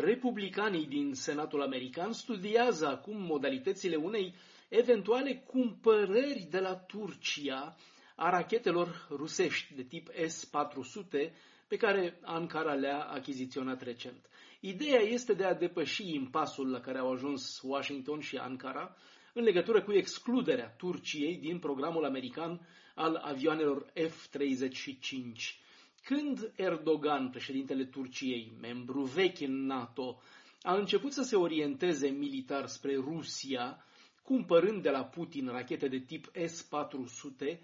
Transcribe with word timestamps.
Republicanii 0.00 0.86
din 0.86 1.14
Senatul 1.14 1.62
American 1.62 2.12
studiază 2.12 2.86
acum 2.86 3.16
modalitățile 3.16 3.96
unei 3.96 4.34
eventuale 4.68 5.42
cumpărări 5.46 6.46
de 6.50 6.58
la 6.58 6.74
Turcia 6.74 7.76
a 8.14 8.30
rachetelor 8.30 9.06
rusești 9.10 9.74
de 9.74 9.82
tip 9.82 10.08
S-400 10.26 11.32
pe 11.68 11.76
care 11.76 12.18
Ankara 12.22 12.74
le-a 12.74 13.02
achiziționat 13.02 13.82
recent. 13.82 14.28
Ideea 14.60 15.00
este 15.00 15.32
de 15.32 15.44
a 15.44 15.54
depăși 15.54 16.14
impasul 16.14 16.70
la 16.70 16.80
care 16.80 16.98
au 16.98 17.12
ajuns 17.12 17.60
Washington 17.62 18.20
și 18.20 18.36
Ankara 18.36 18.96
în 19.32 19.42
legătură 19.42 19.82
cu 19.82 19.92
excluderea 19.92 20.74
Turciei 20.76 21.36
din 21.36 21.58
programul 21.58 22.04
american 22.04 22.66
al 22.94 23.16
avioanelor 23.24 23.86
F-35. 23.92 25.63
Când 26.04 26.52
Erdogan, 26.56 27.30
președintele 27.30 27.84
Turciei, 27.84 28.52
membru 28.60 29.02
vechi 29.02 29.40
în 29.40 29.66
NATO, 29.66 30.20
a 30.62 30.74
început 30.76 31.12
să 31.12 31.22
se 31.22 31.36
orienteze 31.36 32.08
militar 32.08 32.66
spre 32.66 32.94
Rusia, 32.94 33.84
cumpărând 34.22 34.82
de 34.82 34.90
la 34.90 35.04
Putin 35.04 35.48
rachete 35.48 35.88
de 35.88 35.98
tip 35.98 36.30
S-400, 36.46 37.58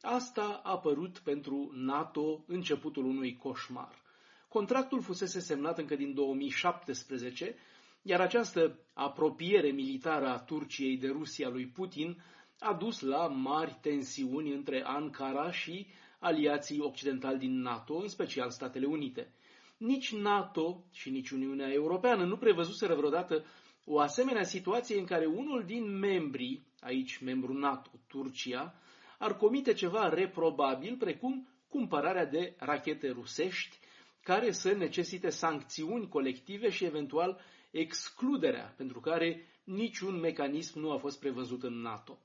asta 0.00 0.60
a 0.64 0.70
apărut 0.70 1.18
pentru 1.18 1.70
NATO 1.74 2.44
începutul 2.46 3.04
unui 3.04 3.36
coșmar. 3.36 4.02
Contractul 4.48 5.02
fusese 5.02 5.40
semnat 5.40 5.78
încă 5.78 5.96
din 5.96 6.14
2017, 6.14 7.54
iar 8.02 8.20
această 8.20 8.78
apropiere 8.92 9.70
militară 9.70 10.26
a 10.26 10.38
Turciei 10.38 10.96
de 10.96 11.08
Rusia 11.08 11.48
lui 11.48 11.66
Putin 11.66 12.22
a 12.58 12.72
dus 12.74 13.00
la 13.00 13.26
mari 13.26 13.78
tensiuni 13.80 14.52
între 14.52 14.82
Ankara 14.84 15.50
și 15.50 15.86
aliații 16.18 16.80
occidentali 16.80 17.38
din 17.38 17.60
NATO, 17.60 17.94
în 17.94 18.08
special 18.08 18.50
Statele 18.50 18.86
Unite. 18.86 19.32
Nici 19.76 20.14
NATO 20.14 20.84
și 20.92 21.10
nici 21.10 21.30
Uniunea 21.30 21.72
Europeană 21.72 22.24
nu 22.24 22.36
prevăzuseră 22.36 22.94
vreodată 22.94 23.44
o 23.84 23.98
asemenea 23.98 24.42
situație 24.42 24.98
în 24.98 25.04
care 25.04 25.26
unul 25.26 25.64
din 25.66 25.98
membrii, 25.98 26.66
aici 26.80 27.18
membru 27.18 27.52
NATO, 27.52 27.90
Turcia, 28.06 28.74
ar 29.18 29.36
comite 29.36 29.72
ceva 29.72 30.08
reprobabil, 30.08 30.96
precum 30.96 31.48
cumpărarea 31.68 32.26
de 32.26 32.54
rachete 32.58 33.10
rusești, 33.10 33.78
care 34.22 34.50
să 34.50 34.72
necesite 34.72 35.28
sancțiuni 35.30 36.08
colective 36.08 36.70
și 36.70 36.84
eventual 36.84 37.40
excluderea, 37.70 38.74
pentru 38.76 39.00
care 39.00 39.46
niciun 39.64 40.18
mecanism 40.20 40.78
nu 40.80 40.90
a 40.92 40.96
fost 40.96 41.18
prevăzut 41.18 41.62
în 41.62 41.80
NATO. 41.80 42.18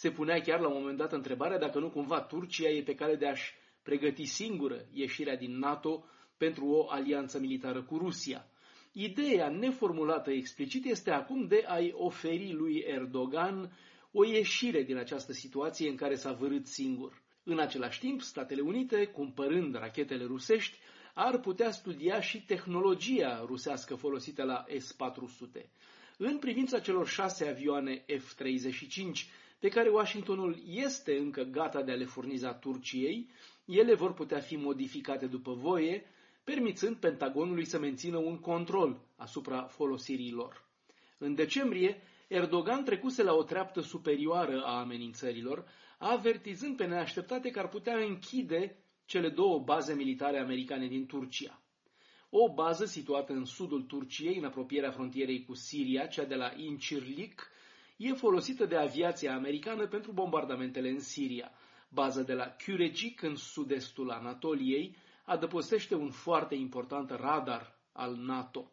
Se 0.00 0.10
punea 0.10 0.40
chiar 0.40 0.60
la 0.60 0.68
un 0.68 0.78
moment 0.78 0.96
dat 0.98 1.12
întrebarea 1.12 1.58
dacă 1.58 1.78
nu 1.78 1.90
cumva 1.90 2.20
Turcia 2.20 2.68
e 2.68 2.82
pe 2.82 2.94
cale 2.94 3.14
de 3.14 3.26
a-și 3.26 3.52
pregăti 3.82 4.24
singură 4.24 4.86
ieșirea 4.92 5.36
din 5.36 5.58
NATO 5.58 6.04
pentru 6.36 6.66
o 6.66 6.90
alianță 6.90 7.38
militară 7.38 7.82
cu 7.82 7.96
Rusia. 7.96 8.46
Ideea 8.92 9.48
neformulată 9.48 10.30
explicit 10.30 10.84
este 10.84 11.10
acum 11.10 11.46
de 11.46 11.64
a-i 11.66 11.92
oferi 11.94 12.52
lui 12.52 12.84
Erdogan 12.86 13.76
o 14.12 14.24
ieșire 14.24 14.82
din 14.82 14.96
această 14.96 15.32
situație 15.32 15.88
în 15.88 15.96
care 15.96 16.14
s-a 16.14 16.32
vărât 16.32 16.66
singur. 16.66 17.22
În 17.44 17.58
același 17.58 18.00
timp, 18.00 18.20
Statele 18.20 18.60
Unite, 18.60 19.06
cumpărând 19.06 19.74
rachetele 19.74 20.24
rusești, 20.24 20.78
ar 21.14 21.38
putea 21.38 21.70
studia 21.70 22.20
și 22.20 22.44
tehnologia 22.44 23.44
rusească 23.46 23.94
folosită 23.94 24.42
la 24.42 24.64
S-400. 24.78 25.66
În 26.16 26.38
privința 26.38 26.78
celor 26.80 27.08
șase 27.08 27.48
avioane 27.48 28.04
F-35 28.04 29.46
pe 29.58 29.68
care 29.68 29.88
Washingtonul 29.88 30.62
este 30.66 31.16
încă 31.16 31.42
gata 31.42 31.82
de 31.82 31.92
a 31.92 31.94
le 31.94 32.04
furniza 32.04 32.54
Turciei, 32.54 33.28
ele 33.64 33.94
vor 33.94 34.14
putea 34.14 34.38
fi 34.38 34.56
modificate 34.56 35.26
după 35.26 35.52
voie, 35.52 36.04
permițând 36.44 36.96
Pentagonului 36.96 37.64
să 37.64 37.78
mențină 37.78 38.16
un 38.16 38.38
control 38.38 39.00
asupra 39.16 39.62
folosirii 39.62 40.32
lor. 40.32 40.64
În 41.18 41.34
decembrie, 41.34 42.00
Erdogan 42.28 42.84
trecuse 42.84 43.22
la 43.22 43.34
o 43.34 43.42
treaptă 43.42 43.80
superioară 43.80 44.62
a 44.64 44.78
amenințărilor, 44.78 45.64
avertizând 45.98 46.76
pe 46.76 46.86
neașteptate 46.86 47.50
că 47.50 47.58
ar 47.58 47.68
putea 47.68 47.96
închide 47.96 48.76
cele 49.04 49.28
două 49.28 49.58
baze 49.58 49.94
militare 49.94 50.38
americane 50.38 50.86
din 50.86 51.06
Turcia. 51.06 51.62
O 52.30 52.52
bază 52.54 52.84
situată 52.84 53.32
în 53.32 53.44
sudul 53.44 53.82
Turciei, 53.82 54.36
în 54.36 54.44
apropierea 54.44 54.90
frontierei 54.90 55.44
cu 55.44 55.54
Siria, 55.54 56.06
cea 56.06 56.24
de 56.24 56.34
la 56.34 56.52
Incirlik, 56.56 57.50
e 57.98 58.12
folosită 58.12 58.66
de 58.66 58.76
aviația 58.76 59.34
americană 59.34 59.86
pentru 59.86 60.12
bombardamentele 60.12 60.88
în 60.88 61.00
Siria. 61.00 61.50
Baza 61.88 62.22
de 62.22 62.32
la 62.32 62.56
Kürecik, 62.56 63.20
în 63.20 63.36
sud-estul 63.36 64.10
Anatoliei, 64.10 64.96
adăpostește 65.24 65.94
un 65.94 66.10
foarte 66.10 66.54
important 66.54 67.10
radar 67.10 67.78
al 67.92 68.14
NATO. 68.16 68.72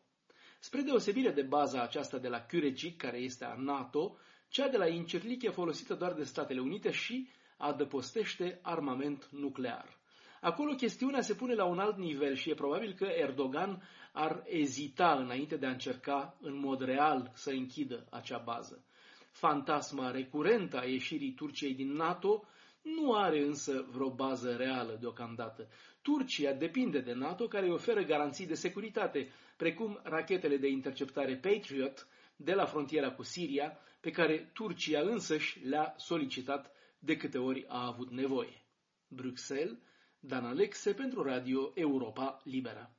Spre 0.59 0.81
deosebire 0.81 1.31
de 1.31 1.41
baza 1.41 1.81
aceasta 1.81 2.17
de 2.17 2.27
la 2.27 2.45
Kürecik, 2.45 2.97
care 2.97 3.17
este 3.17 3.45
a 3.45 3.55
NATO, 3.57 4.17
cea 4.47 4.67
de 4.67 4.77
la 4.77 4.87
Incirlik 4.87 5.43
e 5.43 5.49
folosită 5.49 5.93
doar 5.93 6.13
de 6.13 6.23
Statele 6.23 6.59
Unite 6.59 6.91
și 6.91 7.27
adăpostește 7.57 8.59
armament 8.61 9.27
nuclear. 9.31 9.99
Acolo 10.41 10.73
chestiunea 10.73 11.21
se 11.21 11.33
pune 11.33 11.53
la 11.53 11.65
un 11.65 11.79
alt 11.79 11.97
nivel 11.97 12.35
și 12.35 12.49
e 12.49 12.53
probabil 12.53 12.93
că 12.93 13.05
Erdogan 13.05 13.83
ar 14.11 14.43
ezita 14.47 15.13
înainte 15.13 15.57
de 15.57 15.65
a 15.65 15.69
încerca 15.69 16.37
în 16.41 16.59
mod 16.59 16.81
real 16.81 17.31
să 17.33 17.49
închidă 17.49 18.07
acea 18.09 18.37
bază. 18.37 18.85
Fantasma 19.35 20.11
recurentă 20.11 20.79
a 20.79 20.83
ieșirii 20.85 21.33
Turciei 21.33 21.73
din 21.73 21.91
NATO 21.91 22.43
nu 22.81 23.13
are 23.13 23.39
însă 23.39 23.85
vreo 23.91 24.09
bază 24.09 24.55
reală 24.55 24.97
deocamdată. 24.99 25.67
Turcia 26.01 26.53
depinde 26.53 26.99
de 26.99 27.13
NATO, 27.13 27.47
care 27.47 27.65
îi 27.65 27.71
oferă 27.71 28.01
garanții 28.01 28.47
de 28.47 28.53
securitate, 28.53 29.31
precum 29.57 29.99
rachetele 30.03 30.57
de 30.57 30.67
interceptare 30.67 31.35
Patriot 31.35 32.07
de 32.35 32.53
la 32.53 32.65
frontiera 32.65 33.11
cu 33.11 33.23
Siria, 33.23 33.77
pe 33.99 34.11
care 34.11 34.49
Turcia 34.53 35.01
însăși 35.01 35.59
le-a 35.65 35.93
solicitat 35.97 36.71
de 36.99 37.17
câte 37.17 37.37
ori 37.37 37.65
a 37.67 37.85
avut 37.85 38.11
nevoie. 38.11 38.61
Bruxelles, 39.07 39.77
Dan 40.19 40.45
Alexe 40.45 40.93
pentru 40.93 41.23
Radio 41.23 41.71
Europa 41.73 42.41
Libera. 42.43 42.91